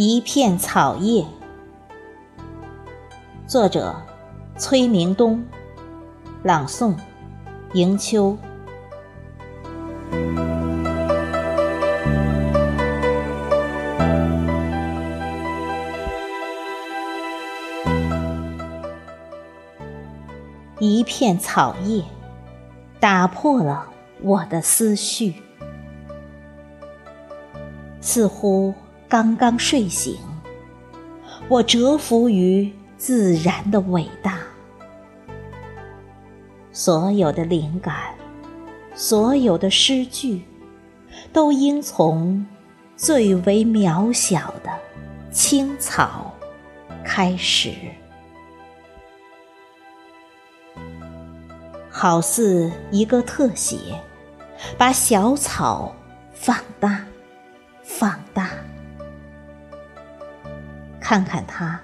[0.00, 1.26] 一片草叶
[3.48, 3.96] 作者
[4.56, 5.44] 崔明东
[6.44, 6.94] 朗诵
[7.72, 8.38] 迎秋。
[20.78, 22.04] 一片草叶
[23.00, 23.88] 打破了
[24.22, 25.47] 我的思绪。
[28.08, 28.72] 似乎。
[29.06, 30.16] 刚刚睡醒，
[31.48, 34.38] 我折服于自然的伟大。
[36.72, 38.14] 所有的灵感，
[38.94, 40.42] 所有的诗句，
[41.32, 42.46] 都应从
[42.96, 44.70] 最为渺小的
[45.30, 46.34] 青草
[47.02, 47.72] 开始，
[51.88, 53.78] 好似一个特写，
[54.76, 55.94] 把小草
[56.34, 57.02] 放大，
[57.98, 58.50] 放大。
[61.00, 61.80] 看看它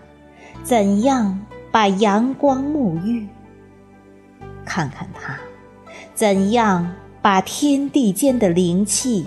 [0.63, 3.27] 怎样把阳光沐浴，
[4.65, 5.37] 看看它
[6.15, 9.27] 怎样把天地间的灵气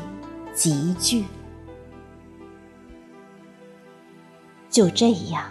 [0.54, 1.26] 集聚。
[4.70, 5.44] 就这样，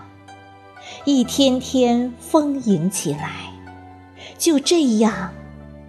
[1.04, 3.52] 一天天丰盈起来；
[4.38, 5.30] 就这样，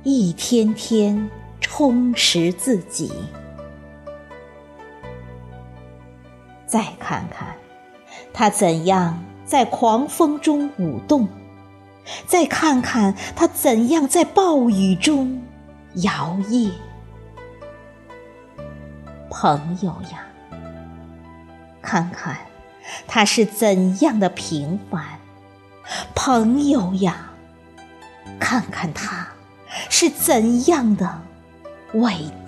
[0.03, 1.29] 一天天
[1.61, 3.13] 充实自己。
[6.67, 7.55] 再看看。
[8.33, 11.27] 它怎样在狂风中舞动？
[12.25, 15.41] 再看看它怎样在暴雨中
[15.95, 16.71] 摇曳。
[19.29, 20.25] 朋友呀，
[21.81, 22.37] 看看
[23.07, 25.03] 它是怎样的平凡。
[26.15, 27.31] 朋友呀，
[28.39, 29.27] 看看它
[29.89, 31.21] 是怎样的
[31.93, 32.13] 伟
[32.45, 32.46] 大。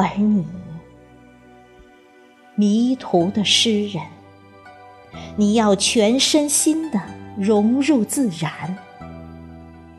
[0.00, 0.46] 而你。
[2.54, 4.02] 迷途的诗人，
[5.36, 7.00] 你要全身心的
[7.38, 8.76] 融入自然，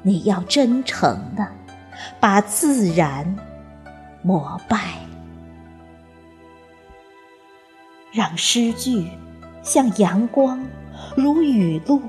[0.04, 1.48] 你要真诚的
[2.20, 3.36] 把自然
[4.22, 4.78] 膜拜，
[8.12, 9.08] 让诗句
[9.64, 10.64] 像阳光，
[11.16, 12.00] 如雨露，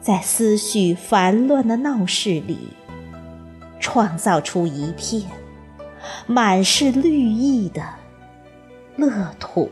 [0.00, 2.70] 在思绪烦乱的闹市里，
[3.78, 5.22] 创造出一片
[6.26, 7.82] 满是绿意的。
[8.96, 9.70] 乐土，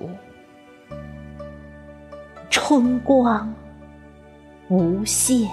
[2.50, 3.52] 春光
[4.68, 5.48] 无限。